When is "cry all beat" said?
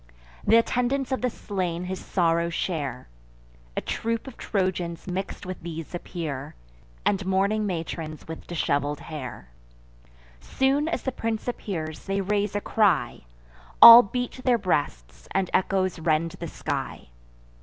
12.61-14.41